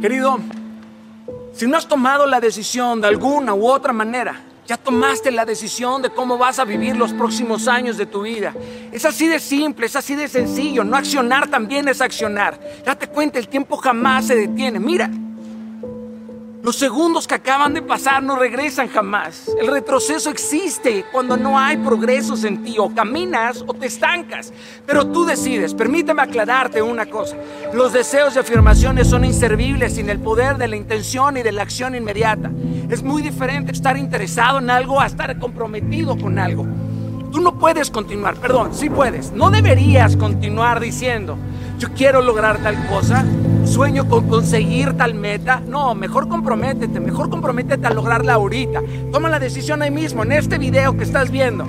[0.00, 0.38] Querido,
[1.52, 6.02] si no has tomado la decisión de alguna u otra manera, ya tomaste la decisión
[6.02, 8.54] de cómo vas a vivir los próximos años de tu vida.
[8.92, 10.84] Es así de simple, es así de sencillo.
[10.84, 12.60] No accionar también es accionar.
[12.84, 14.78] Date cuenta, el tiempo jamás se detiene.
[14.78, 15.10] Mira,
[16.62, 19.48] los segundos que acaban de pasar no regresan jamás.
[19.60, 22.76] El retroceso existe cuando no hay progresos en ti.
[22.78, 24.52] O caminas o te estancas.
[24.84, 25.72] Pero tú decides.
[25.72, 27.36] Permíteme aclararte una cosa.
[27.72, 31.62] Los deseos y afirmaciones son inservibles sin el poder de la intención y de la
[31.62, 32.50] acción inmediata.
[32.90, 36.66] Es muy diferente estar interesado en algo a estar comprometido con algo.
[37.30, 39.32] Tú no puedes continuar, perdón, sí puedes.
[39.32, 41.36] No deberías continuar diciendo,
[41.78, 43.24] yo quiero lograr tal cosa,
[43.68, 45.60] sueño con conseguir tal meta.
[45.66, 48.82] No, mejor comprométete, mejor comprométete a lograrla ahorita.
[49.12, 51.66] Toma la decisión ahí mismo, en este video que estás viendo.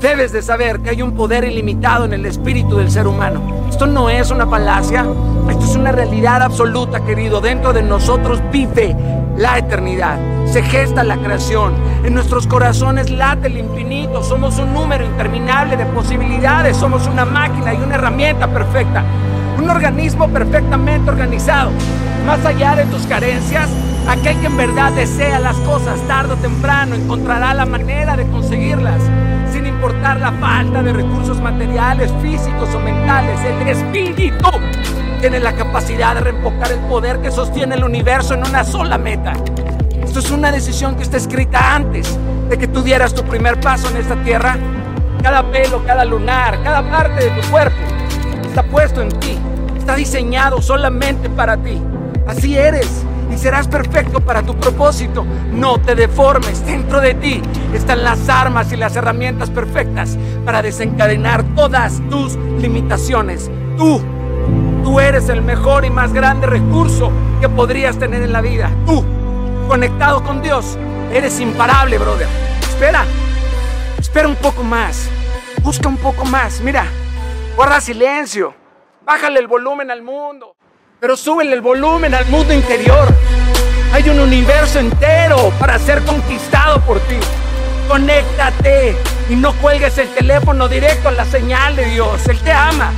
[0.00, 3.40] Debes de saber que hay un poder ilimitado en el espíritu del ser humano.
[3.68, 5.04] Esto no es una falacia,
[5.50, 7.40] esto es una realidad absoluta, querido.
[7.40, 8.96] Dentro de nosotros vive
[9.36, 15.04] la eternidad, se gesta la creación, en nuestros corazones late el infinito, somos un número
[15.04, 19.02] interminable de posibilidades, somos una máquina y una herramienta perfecta,
[19.58, 21.70] un organismo perfectamente organizado.
[22.26, 23.68] Más allá de tus carencias,
[24.08, 29.00] aquel que en verdad desea las cosas tarde o temprano encontrará la manera de conseguirlas,
[29.52, 34.48] sin importar la falta de recursos materiales, físicos o mentales, el espíritu
[35.20, 39.32] tiene la capacidad de reempocar el poder que sostiene el universo en una sola meta.
[40.02, 43.88] Esto es una decisión que está escrita antes de que tú dieras tu primer paso
[43.90, 44.56] en esta tierra.
[45.22, 47.99] Cada pelo, cada lunar, cada parte de tu cuerpo
[48.50, 49.38] está puesto en ti.
[49.78, 51.80] Está diseñado solamente para ti.
[52.26, 52.88] Así eres
[53.32, 55.24] y serás perfecto para tu propósito.
[55.52, 56.64] No te deformes.
[56.66, 57.40] Dentro de ti
[57.72, 63.50] están las armas y las herramientas perfectas para desencadenar todas tus limitaciones.
[63.78, 64.00] Tú
[64.82, 68.70] Tú eres el mejor y más grande recurso que podrías tener en la vida.
[68.86, 69.04] Tú,
[69.68, 70.76] conectado con Dios,
[71.12, 72.26] eres imparable, brother.
[72.62, 73.04] Espera,
[73.98, 75.08] espera un poco más.
[75.62, 76.60] Busca un poco más.
[76.62, 76.86] Mira,
[77.60, 78.54] guarda silencio.
[79.04, 80.56] Bájale el volumen al mundo.
[80.98, 83.06] Pero súbele el volumen al mundo interior.
[83.92, 87.18] Hay un universo entero para ser conquistado por ti.
[87.86, 88.96] Conéctate
[89.28, 92.26] y no cuelgues el teléfono directo a la señal de Dios.
[92.28, 92.92] Él te ama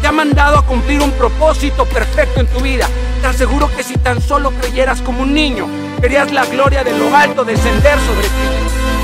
[0.00, 2.86] te ha mandado a cumplir un propósito perfecto en tu vida.
[3.22, 5.66] Te aseguro que si tan solo creyeras como un niño,
[6.00, 8.96] verías la gloria de lo alto descender sobre ti.